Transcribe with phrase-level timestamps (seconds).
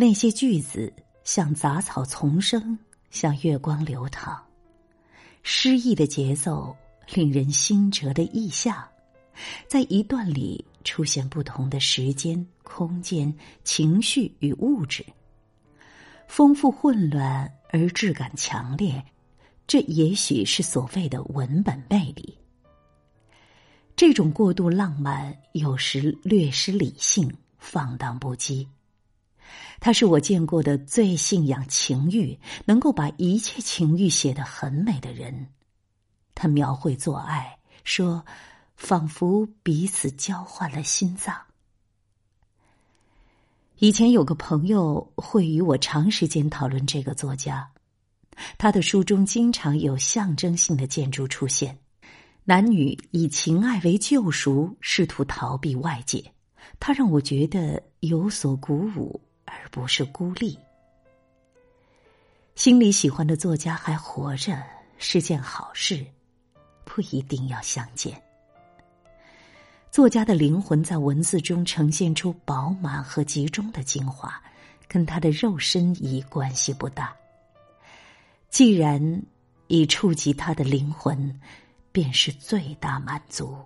[0.00, 0.92] 那些句子
[1.24, 2.78] 像杂草丛生，
[3.10, 4.40] 像月光流淌，
[5.42, 6.76] 诗意的节奏
[7.14, 8.88] 令人心折的意象，
[9.66, 13.34] 在一段里出现不同的时间、空间、
[13.64, 15.04] 情绪与物质，
[16.28, 19.04] 丰富混乱而质感强烈。
[19.66, 22.38] 这也许是所谓的文本魅力。
[23.96, 27.28] 这种过度浪漫有时略失理性，
[27.58, 28.64] 放荡不羁。
[29.80, 35.48] 他是我见过的最信仰情欲，能够把一切情欲写得很美的人。
[36.34, 38.24] 他描绘做爱，说
[38.76, 41.34] 仿佛彼此交换了心脏。
[43.78, 47.70] 以前有个朋友会与我长时间讨论这个作家，
[48.56, 51.78] 他的书中经常有象征性的建筑出现，
[52.44, 56.32] 男女以情爱为救赎，试图逃避外界。
[56.80, 59.20] 他让我觉得有所鼓舞。
[59.70, 60.58] 不是孤立。
[62.54, 64.62] 心里喜欢的作家还活着
[64.98, 66.04] 是件好事，
[66.84, 68.20] 不一定要相见。
[69.90, 74.42] 作家的灵魂在文字中呈现出饱满和集中的精华，
[74.86, 77.14] 跟他的肉身已关系不大。
[78.50, 79.22] 既然
[79.68, 81.40] 已触及他的灵魂，
[81.92, 83.56] 便是最大满足。